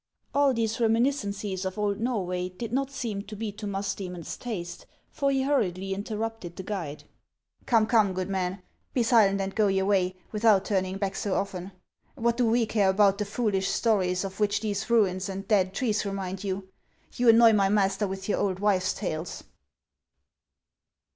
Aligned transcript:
All 0.33 0.51
these 0.51 0.79
reminiscences 0.79 1.63
of 1.63 1.77
old 1.77 1.99
Norway 1.99 2.49
did 2.49 2.73
not 2.73 2.89
seem 2.89 3.21
to 3.25 3.35
be 3.35 3.51
to 3.51 3.67
Musdcemon's 3.67 4.35
taste, 4.35 4.87
for 5.11 5.29
he 5.29 5.43
hurriedly 5.43 5.93
interrupted 5.93 6.55
the 6.55 6.63
guide." 6.63 7.03
Come, 7.67 7.85
come, 7.85 8.13
good 8.15 8.27
man, 8.27 8.63
be 8.95 9.03
silent 9.03 9.39
and 9.39 9.53
go 9.53 9.67
your 9.67 9.85
way, 9.85 10.15
without 10.31 10.65
turning 10.65 10.97
back 10.97 11.15
so 11.15 11.35
often. 11.35 11.71
What 12.15 12.35
do 12.37 12.47
we 12.49 12.65
care 12.65 12.89
about 12.89 13.19
the 13.19 13.25
foolish 13.25 13.69
stories 13.69 14.23
of 14.25 14.39
which 14.39 14.61
these 14.61 14.89
ruins 14.89 15.29
and 15.29 15.47
dead 15.47 15.71
trees 15.71 16.03
remind 16.03 16.43
you? 16.43 16.67
You 17.15 17.29
annoy 17.29 17.53
my 17.53 17.69
master 17.69 18.07
with 18.07 18.27
your 18.27 18.39
old 18.39 18.57
wives' 18.57 18.95
tales." 18.95 19.43